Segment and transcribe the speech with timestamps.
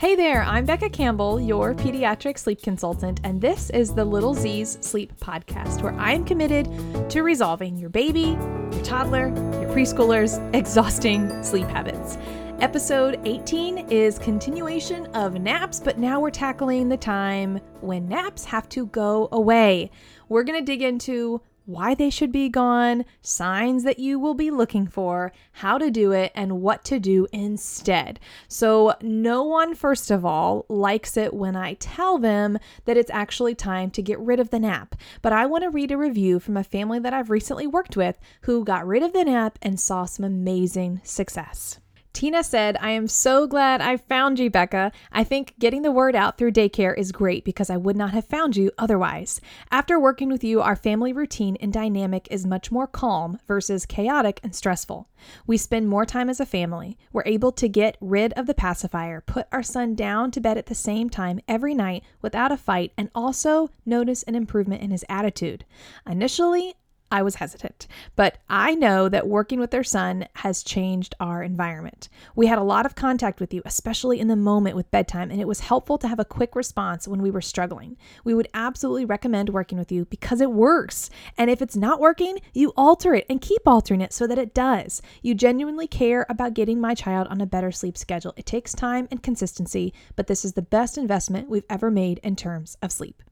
[0.00, 4.78] Hey there, I'm Becca Campbell, your pediatric sleep consultant, and this is the Little Z's
[4.80, 6.70] Sleep Podcast, where I am committed
[7.10, 8.38] to resolving your baby,
[8.72, 12.16] your toddler, your preschooler's exhausting sleep habits.
[12.62, 18.70] Episode 18 is continuation of naps, but now we're tackling the time when naps have
[18.70, 19.90] to go away.
[20.30, 24.50] We're going to dig into why they should be gone, signs that you will be
[24.50, 28.18] looking for, how to do it, and what to do instead.
[28.48, 33.54] So, no one, first of all, likes it when I tell them that it's actually
[33.54, 34.96] time to get rid of the nap.
[35.22, 38.18] But I want to read a review from a family that I've recently worked with
[38.42, 41.78] who got rid of the nap and saw some amazing success.
[42.12, 44.90] Tina said, I am so glad I found you, Becca.
[45.12, 48.26] I think getting the word out through daycare is great because I would not have
[48.26, 49.40] found you otherwise.
[49.70, 54.40] After working with you, our family routine and dynamic is much more calm versus chaotic
[54.42, 55.08] and stressful.
[55.46, 56.98] We spend more time as a family.
[57.12, 60.66] We're able to get rid of the pacifier, put our son down to bed at
[60.66, 65.04] the same time every night without a fight, and also notice an improvement in his
[65.08, 65.64] attitude.
[66.06, 66.74] Initially,
[67.12, 72.08] I was hesitant, but I know that working with their son has changed our environment.
[72.36, 75.40] We had a lot of contact with you, especially in the moment with bedtime, and
[75.40, 77.96] it was helpful to have a quick response when we were struggling.
[78.22, 81.10] We would absolutely recommend working with you because it works.
[81.36, 84.54] And if it's not working, you alter it and keep altering it so that it
[84.54, 85.02] does.
[85.20, 88.34] You genuinely care about getting my child on a better sleep schedule.
[88.36, 92.36] It takes time and consistency, but this is the best investment we've ever made in
[92.36, 93.22] terms of sleep.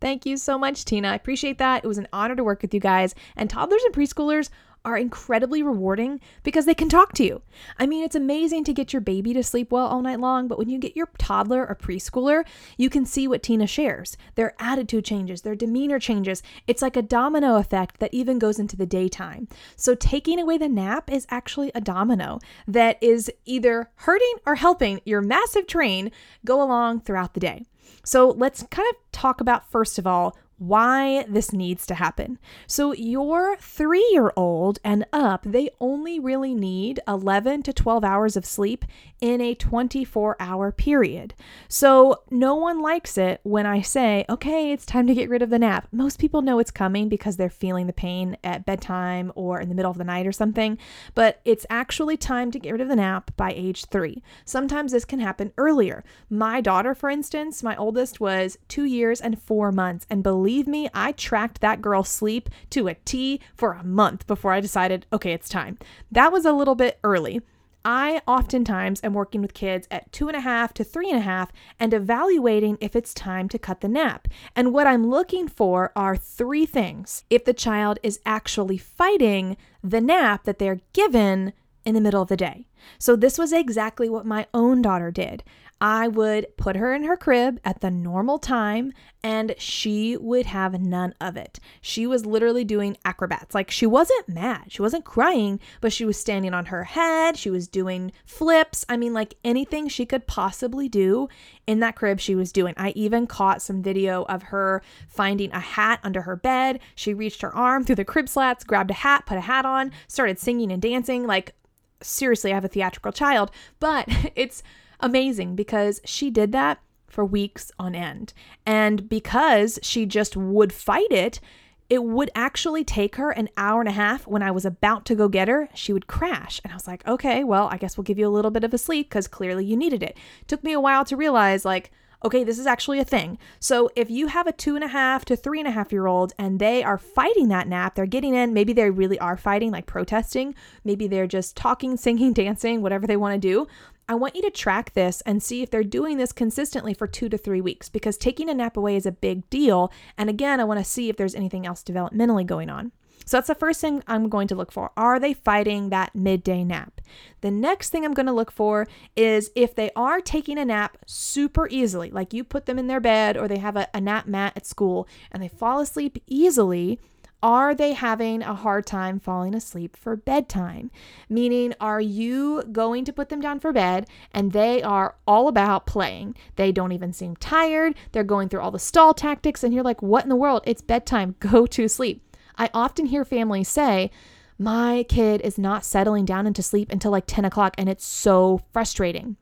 [0.00, 1.08] Thank you so much, Tina.
[1.08, 1.84] I appreciate that.
[1.84, 3.14] It was an honor to work with you guys.
[3.34, 4.50] And toddlers and preschoolers
[4.86, 7.42] are incredibly rewarding because they can talk to you.
[7.76, 10.58] I mean, it's amazing to get your baby to sleep well all night long, but
[10.58, 12.44] when you get your toddler or preschooler,
[12.76, 14.16] you can see what Tina shares.
[14.36, 16.40] Their attitude changes, their demeanor changes.
[16.68, 19.48] It's like a domino effect that even goes into the daytime.
[19.74, 25.00] So, taking away the nap is actually a domino that is either hurting or helping
[25.04, 26.12] your massive train
[26.44, 27.64] go along throughout the day.
[28.04, 32.38] So let's kind of talk about, first of all, why this needs to happen.
[32.66, 38.36] So, your three year old and up, they only really need 11 to 12 hours
[38.36, 38.84] of sleep
[39.20, 41.34] in a 24 hour period.
[41.68, 45.50] So, no one likes it when I say, okay, it's time to get rid of
[45.50, 45.88] the nap.
[45.92, 49.74] Most people know it's coming because they're feeling the pain at bedtime or in the
[49.74, 50.78] middle of the night or something,
[51.14, 54.22] but it's actually time to get rid of the nap by age three.
[54.44, 56.02] Sometimes this can happen earlier.
[56.30, 60.68] My daughter, for instance, my oldest was two years and four months, and believe believe
[60.68, 65.04] me, I tracked that girl's sleep to a T for a month before I decided,
[65.12, 65.76] okay, it's time.
[66.12, 67.40] That was a little bit early.
[67.84, 71.22] I oftentimes am working with kids at two and a half to three and a
[71.22, 74.28] half and evaluating if it's time to cut the nap.
[74.54, 77.24] And what I'm looking for are three things.
[77.28, 82.28] If the child is actually fighting the nap that they're given in the middle of
[82.28, 82.68] the day.
[82.98, 85.42] So, this was exactly what my own daughter did.
[85.80, 88.92] I would put her in her crib at the normal time
[89.22, 91.60] and she would have none of it.
[91.82, 93.54] She was literally doing acrobats.
[93.54, 97.50] Like she wasn't mad, she wasn't crying, but she was standing on her head, she
[97.50, 98.86] was doing flips.
[98.88, 101.28] I mean, like anything she could possibly do
[101.66, 102.72] in that crib, she was doing.
[102.78, 106.80] I even caught some video of her finding a hat under her bed.
[106.94, 109.92] She reached her arm through the crib slats, grabbed a hat, put a hat on,
[110.08, 111.26] started singing and dancing.
[111.26, 111.54] Like,
[112.00, 114.62] seriously, I have a theatrical child, but it's
[115.00, 118.32] amazing because she did that for weeks on end.
[118.64, 121.40] And because she just would fight it,
[121.88, 125.14] it would actually take her an hour and a half when I was about to
[125.14, 125.68] go get her.
[125.72, 126.60] She would crash.
[126.64, 128.74] And I was like, okay, well, I guess we'll give you a little bit of
[128.74, 130.16] a sleep because clearly you needed it.
[130.48, 131.92] Took me a while to realize, like,
[132.24, 133.38] okay, this is actually a thing.
[133.60, 136.06] So if you have a two and a half to three and a half year
[136.06, 139.70] old and they are fighting that nap, they're getting in, maybe they really are fighting,
[139.70, 143.66] like protesting, maybe they're just talking, singing, dancing, whatever they want to do.
[144.08, 147.28] I want you to track this and see if they're doing this consistently for two
[147.28, 149.92] to three weeks because taking a nap away is a big deal.
[150.16, 152.92] And again, I want to see if there's anything else developmentally going on.
[153.24, 154.92] So that's the first thing I'm going to look for.
[154.96, 157.00] Are they fighting that midday nap?
[157.40, 160.98] The next thing I'm going to look for is if they are taking a nap
[161.06, 164.28] super easily, like you put them in their bed or they have a, a nap
[164.28, 167.00] mat at school and they fall asleep easily
[167.42, 170.90] are they having a hard time falling asleep for bedtime?
[171.28, 175.86] Meaning, are you going to put them down for bed and they are all about
[175.86, 176.34] playing?
[176.56, 177.94] They don't even seem tired.
[178.12, 180.62] They're going through all the stall tactics, and you're like, what in the world?
[180.66, 181.36] It's bedtime.
[181.40, 182.22] Go to sleep.
[182.56, 184.10] I often hear families say,
[184.58, 188.62] my kid is not settling down into sleep until like 10 o'clock, and it's so
[188.72, 189.36] frustrating.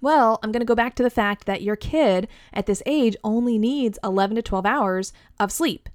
[0.00, 3.16] Well, I'm going to go back to the fact that your kid at this age
[3.22, 5.88] only needs 11 to 12 hours of sleep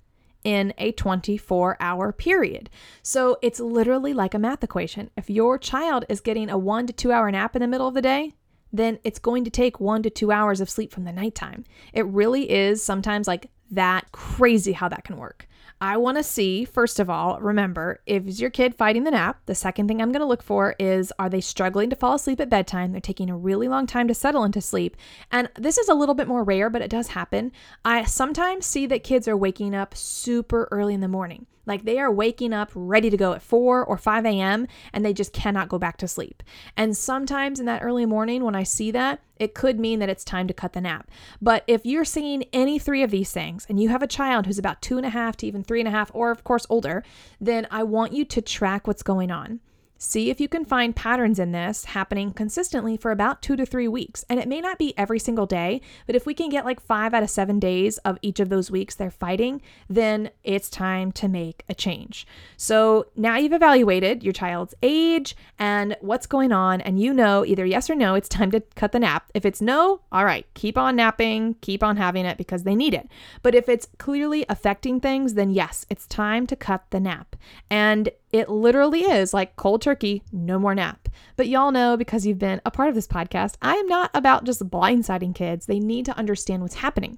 [0.47, 2.69] in a 24 hour period.
[3.03, 5.09] So it's literally like a math equation.
[5.17, 7.93] If your child is getting a one to two hour nap in the middle of
[7.93, 8.33] the day,
[8.71, 11.65] then it's going to take one to two hours of sleep from the nighttime.
[11.91, 15.49] It really is sometimes like that crazy how that can work.
[15.79, 19.41] I want to see, first of all, remember, if is your kid fighting the nap,
[19.45, 22.39] the second thing I'm going to look for is are they struggling to fall asleep
[22.39, 22.91] at bedtime?
[22.91, 24.97] They're taking a really long time to settle into sleep.
[25.31, 27.51] And this is a little bit more rare, but it does happen.
[27.85, 31.45] I sometimes see that kids are waking up super early in the morning.
[31.67, 34.67] Like they are waking up ready to go at 4 or 5 a.m.
[34.93, 36.41] and they just cannot go back to sleep.
[36.75, 40.23] And sometimes in that early morning, when I see that, it could mean that it's
[40.23, 41.11] time to cut the nap.
[41.41, 44.57] But if you're seeing any three of these things and you have a child who's
[44.57, 47.03] about two and a half to even three and a half, or of course older,
[47.39, 49.59] then I want you to track what's going on.
[49.97, 53.87] See if you can find patterns in this happening consistently for about two to three
[53.87, 54.23] weeks.
[54.29, 57.13] And it may not be every single day, but if we can get like five
[57.13, 61.27] out of seven days of each of those weeks they're fighting, then it's time to
[61.27, 62.27] make a change.
[62.57, 67.65] So now you've evaluated your child's age and what's going on, and you know either
[67.65, 69.31] yes or no, it's time to cut the nap.
[69.33, 72.93] If it's no, all right, keep on napping, keep on having it because they need
[72.93, 73.09] it.
[73.41, 77.35] But if it's clearly affecting things, then yes, it's time to cut the nap.
[77.69, 81.07] And it literally is like cold turkey, no more nap.
[81.35, 84.43] But y'all know because you've been a part of this podcast, I am not about
[84.43, 85.65] just blindsiding kids.
[85.65, 87.17] They need to understand what's happening.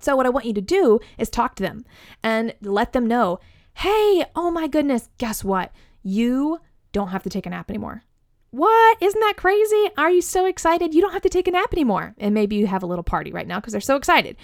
[0.00, 1.84] So, what I want you to do is talk to them
[2.22, 3.40] and let them know
[3.78, 5.72] hey, oh my goodness, guess what?
[6.04, 6.60] You
[6.92, 8.04] don't have to take a nap anymore.
[8.54, 8.98] What?
[9.02, 9.90] Isn't that crazy?
[9.98, 10.94] Are you so excited?
[10.94, 12.14] You don't have to take a nap anymore.
[12.18, 14.36] And maybe you have a little party right now because they're so excited.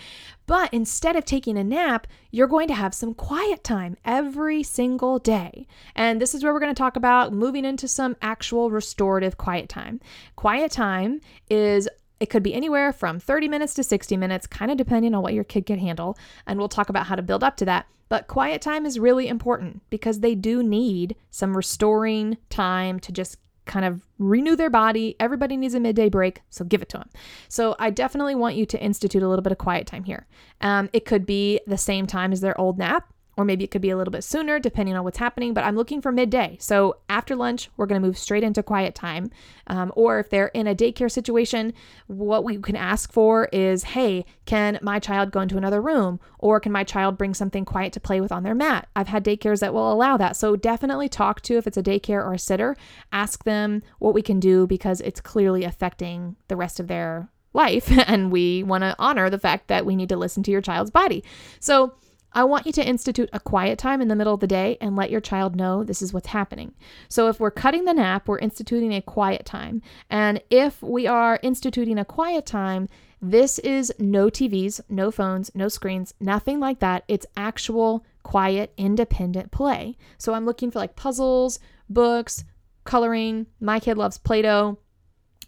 [0.48, 5.20] But instead of taking a nap, you're going to have some quiet time every single
[5.20, 5.68] day.
[5.94, 9.68] And this is where we're going to talk about moving into some actual restorative quiet
[9.68, 10.00] time.
[10.34, 14.76] Quiet time is it could be anywhere from 30 minutes to 60 minutes, kind of
[14.76, 16.18] depending on what your kid can handle.
[16.48, 17.86] And we'll talk about how to build up to that.
[18.08, 23.36] But quiet time is really important because they do need some restoring time to just
[23.70, 25.14] kind of renew their body.
[25.20, 27.08] Everybody needs a midday break, so give it to them.
[27.48, 30.26] So I definitely want you to institute a little bit of quiet time here.
[30.60, 33.80] Um, it could be the same time as their old nap or maybe it could
[33.80, 36.58] be a little bit sooner depending on what's happening, but I'm looking for midday.
[36.60, 39.30] So after lunch, we're going to move straight into quiet time.
[39.66, 41.72] Um, or if they're in a daycare situation,
[42.06, 46.20] what we can ask for is hey, can my child go into another room?
[46.38, 48.88] Or can my child bring something quiet to play with on their mat?
[48.94, 50.36] I've had daycares that will allow that.
[50.36, 52.76] So definitely talk to if it's a daycare or a sitter,
[53.10, 57.90] ask them what we can do because it's clearly affecting the rest of their life.
[58.10, 60.90] And we want to honor the fact that we need to listen to your child's
[60.90, 61.24] body.
[61.58, 61.94] So,
[62.32, 64.94] I want you to institute a quiet time in the middle of the day and
[64.94, 66.74] let your child know this is what's happening.
[67.08, 69.82] So, if we're cutting the nap, we're instituting a quiet time.
[70.08, 72.88] And if we are instituting a quiet time,
[73.20, 77.04] this is no TVs, no phones, no screens, nothing like that.
[77.08, 79.96] It's actual, quiet, independent play.
[80.18, 82.44] So, I'm looking for like puzzles, books,
[82.84, 83.46] coloring.
[83.60, 84.78] My kid loves Play Doh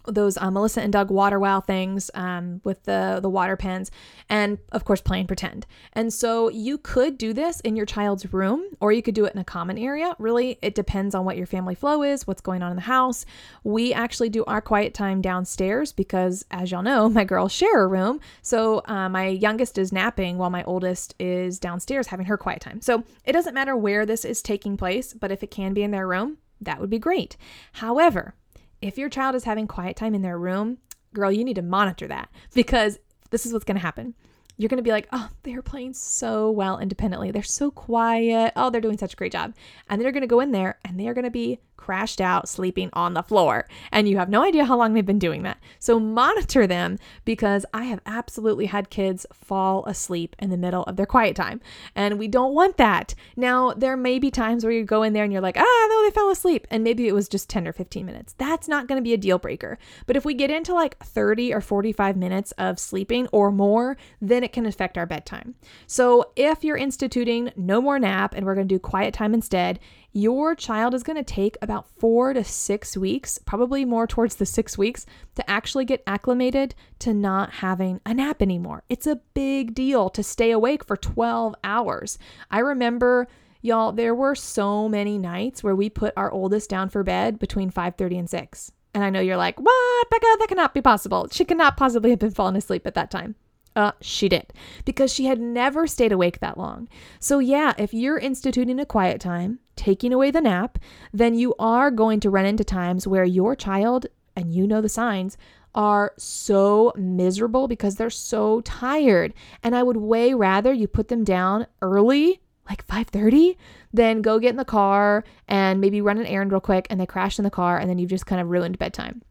[0.05, 3.91] those uh, Melissa and Doug water wow things um, with the the water pens,
[4.29, 5.65] and of course playing pretend.
[5.93, 9.33] And so you could do this in your child's room, or you could do it
[9.33, 10.15] in a common area.
[10.19, 13.25] Really, it depends on what your family flow is, what's going on in the house.
[13.63, 17.87] We actually do our quiet time downstairs because, as y'all know, my girls share a
[17.87, 18.19] room.
[18.41, 22.81] So uh, my youngest is napping while my oldest is downstairs having her quiet time.
[22.81, 25.91] So it doesn't matter where this is taking place, but if it can be in
[25.91, 27.37] their room, that would be great.
[27.73, 28.35] However,
[28.83, 30.77] if your child is having quiet time in their room,
[31.13, 34.13] girl, you need to monitor that because this is what's going to happen.
[34.57, 37.31] You're going to be like, oh, they're playing so well independently.
[37.31, 38.53] They're so quiet.
[38.55, 39.53] Oh, they're doing such a great job.
[39.89, 42.21] And then you're going to go in there and they are going to be crashed
[42.21, 43.67] out sleeping on the floor.
[43.91, 45.57] And you have no idea how long they've been doing that.
[45.79, 50.95] So monitor them because I have absolutely had kids fall asleep in the middle of
[50.95, 51.59] their quiet time.
[51.93, 53.15] And we don't want that.
[53.35, 56.03] Now, there may be times where you go in there and you're like, ah, no,
[56.03, 56.67] they fell asleep.
[56.71, 58.33] And maybe it was just 10 or 15 minutes.
[58.37, 59.77] That's not going to be a deal breaker.
[60.05, 64.42] But if we get into like 30 or 45 minutes of sleeping or more, then
[64.43, 65.55] it can affect our bedtime.
[65.87, 69.79] So if you're instituting no more nap and we're going to do quiet time instead,
[70.11, 74.45] your child is going to take about four to six weeks, probably more towards the
[74.45, 78.83] six weeks, to actually get acclimated to not having a nap anymore.
[78.89, 82.17] It's a big deal to stay awake for 12 hours.
[82.51, 83.27] I remember.
[83.65, 87.69] Y'all, there were so many nights where we put our oldest down for bed between
[87.69, 88.73] 5:30 and 6.
[88.93, 90.35] And I know you're like, "What, Becca?
[90.39, 91.29] That cannot be possible.
[91.31, 93.35] She cannot possibly have been falling asleep at that time."
[93.75, 94.53] Uh, she did
[94.85, 96.87] because she had never stayed awake that long.
[97.19, 100.77] So, yeah, if you're instituting a quiet time, taking away the nap,
[101.11, 104.89] then you are going to run into times where your child, and you know the
[104.89, 105.37] signs,
[105.75, 109.33] are so miserable because they're so tired.
[109.63, 113.57] And I would way rather you put them down early, like 5:30,
[113.91, 117.05] than go get in the car and maybe run an errand real quick and they
[117.05, 119.23] crash in the car and then you've just kind of ruined bedtime.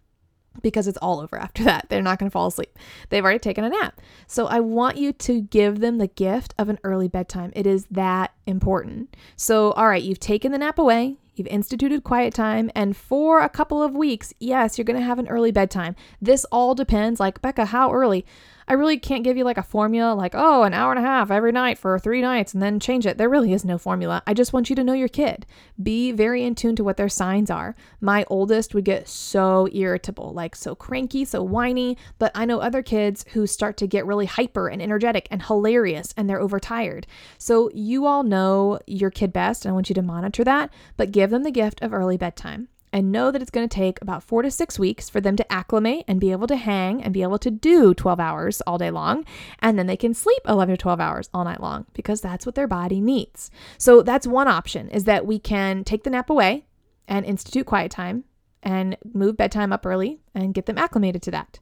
[0.60, 1.86] Because it's all over after that.
[1.88, 2.78] They're not going to fall asleep.
[3.08, 4.00] They've already taken a nap.
[4.26, 7.52] So I want you to give them the gift of an early bedtime.
[7.54, 9.16] It is that important.
[9.36, 13.48] So, all right, you've taken the nap away, you've instituted quiet time, and for a
[13.48, 15.96] couple of weeks, yes, you're going to have an early bedtime.
[16.20, 18.26] This all depends, like, Becca, how early?
[18.68, 21.30] I really can't give you like a formula, like, oh, an hour and a half
[21.30, 23.18] every night for three nights and then change it.
[23.18, 24.22] There really is no formula.
[24.26, 25.46] I just want you to know your kid.
[25.82, 27.74] Be very in tune to what their signs are.
[28.00, 32.82] My oldest would get so irritable, like so cranky, so whiny, but I know other
[32.82, 37.06] kids who start to get really hyper and energetic and hilarious and they're overtired.
[37.38, 41.12] So you all know your kid best, and I want you to monitor that, but
[41.12, 44.22] give them the gift of early bedtime and know that it's going to take about
[44.22, 47.22] four to six weeks for them to acclimate and be able to hang and be
[47.22, 49.24] able to do 12 hours all day long.
[49.60, 52.54] And then they can sleep 11 to 12 hours all night long because that's what
[52.54, 53.50] their body needs.
[53.78, 56.66] So that's one option is that we can take the nap away
[57.08, 58.24] and institute quiet time
[58.62, 61.58] and move bedtime up early and get them acclimated to that.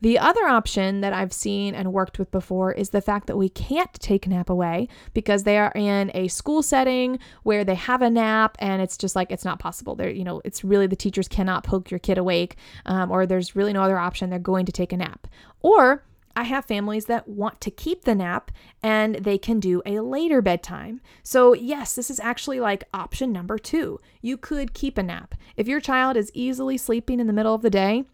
[0.00, 3.48] The other option that I've seen and worked with before is the fact that we
[3.48, 8.10] can't take nap away because they are in a school setting where they have a
[8.10, 9.94] nap and it's just like it's not possible.
[9.94, 12.56] There, you know, it's really the teachers cannot poke your kid awake,
[12.86, 14.30] um, or there's really no other option.
[14.30, 15.26] They're going to take a nap,
[15.60, 16.04] or
[16.36, 18.50] I have families that want to keep the nap
[18.82, 21.00] and they can do a later bedtime.
[21.22, 24.00] So, yes, this is actually like option number two.
[24.20, 25.34] You could keep a nap.
[25.56, 28.04] If your child is easily sleeping in the middle of the day,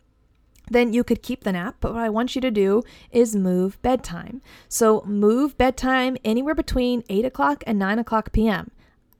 [0.70, 1.76] then you could keep the nap.
[1.80, 4.42] But what I want you to do is move bedtime.
[4.68, 8.70] So, move bedtime anywhere between 8 o'clock and 9 o'clock p.m.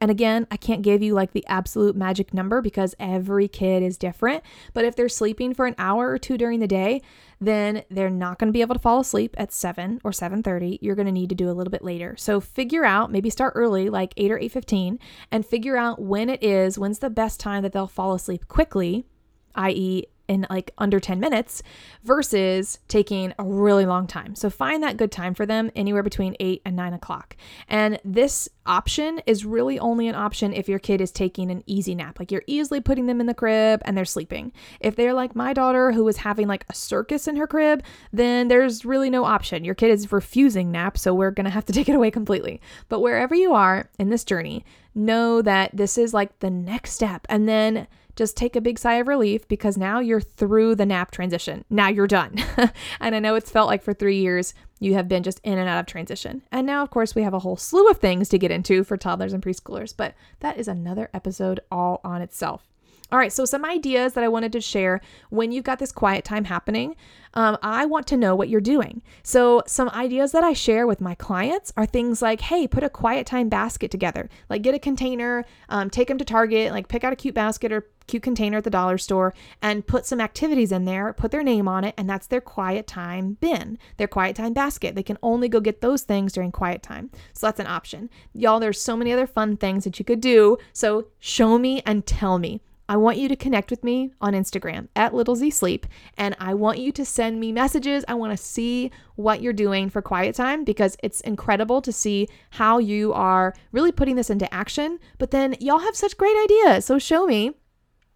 [0.01, 3.99] And again, I can't give you like the absolute magic number because every kid is
[3.99, 4.43] different.
[4.73, 7.03] But if they're sleeping for an hour or two during the day,
[7.41, 10.79] then they're not going to be able to fall asleep at 7 or 7:30.
[10.83, 12.15] You're going to need to do a little bit later.
[12.19, 14.99] So figure out, maybe start early like 8 or 8:15
[15.31, 19.07] and figure out when it is, when's the best time that they'll fall asleep quickly,
[19.55, 21.61] i.e in like under 10 minutes
[22.05, 24.37] versus taking a really long time.
[24.37, 27.37] So find that good time for them anywhere between 8 and 9 o'clock.
[27.69, 31.97] And this option is really only an option if your kid is taking an easy
[31.97, 32.21] nap.
[32.21, 34.53] Like you're easily putting them in the crib and they're sleeping.
[34.79, 37.83] If they're like my daughter who is having like a circus in her crib,
[38.13, 39.65] then there's really no option.
[39.65, 42.61] Your kid is refusing nap, so we're going to have to take it away completely.
[42.89, 47.27] But wherever you are in this journey, know that this is like the next step.
[47.29, 51.11] And then just take a big sigh of relief because now you're through the nap
[51.11, 51.65] transition.
[51.71, 52.37] Now you're done.
[53.01, 55.69] and I know it's felt like for three years you have been just in and
[55.69, 56.43] out of transition.
[56.51, 58.97] And now, of course, we have a whole slew of things to get into for
[58.97, 62.70] toddlers and preschoolers, but that is another episode all on itself.
[63.13, 65.01] All right, so some ideas that I wanted to share
[65.31, 66.95] when you've got this quiet time happening.
[67.35, 69.03] Um, I want to know what you're doing.
[69.23, 72.89] So, some ideas that I share with my clients are things like, hey, put a
[72.89, 74.29] quiet time basket together.
[74.49, 77.73] Like, get a container, um, take them to Target, like, pick out a cute basket
[77.73, 81.45] or cute container at the dollar store and put some activities in there, put their
[81.45, 84.95] name on it, and that's their quiet time bin, their quiet time basket.
[84.95, 87.11] They can only go get those things during quiet time.
[87.33, 88.11] So that's an option.
[88.35, 90.59] Y'all, there's so many other fun things that you could do.
[90.73, 92.61] So show me and tell me.
[92.91, 95.87] I want you to connect with me on Instagram at Little Z Sleep,
[96.19, 98.05] and I want you to send me messages.
[98.09, 102.29] I want to see what you're doing for quiet time because it's incredible to see
[102.51, 104.99] how you are really putting this into action.
[105.19, 107.53] But then y'all have such great ideas, so show me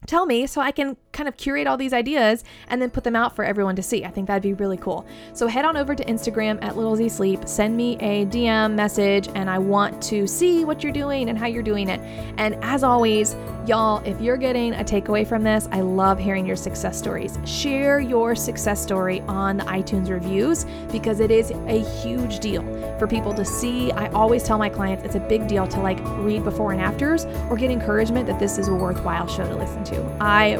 [0.08, 3.16] tell me so I can kind of curate all these ideas and then put them
[3.16, 4.04] out for everyone to see.
[4.04, 5.06] I think that'd be really cool.
[5.32, 9.28] So head on over to Instagram at Little Z Sleep, send me a DM message,
[9.34, 12.00] and I want to see what you're doing and how you're doing it.
[12.36, 13.34] And as always,
[13.66, 17.38] y'all, if you're getting a takeaway from this, I love hearing your success stories.
[17.44, 22.62] Share your success story on the iTunes reviews because it is a huge deal
[22.98, 23.92] for people to see.
[23.92, 27.24] I always tell my clients it's a big deal to like read before and afters
[27.48, 30.16] or get encouragement that this is a worthwhile show to listen to.
[30.20, 30.54] I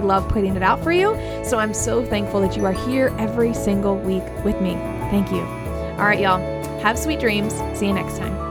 [0.00, 1.14] really love putting it out for you.
[1.44, 4.72] So I'm so thankful that you are here every single week with me.
[5.10, 5.40] Thank you.
[5.40, 6.40] All right, y'all.
[6.80, 7.54] Have sweet dreams.
[7.78, 8.49] See you next time.